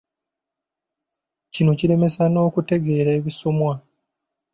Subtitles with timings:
[1.53, 3.73] Kino kiremesa n'okutegeera ebisomwa.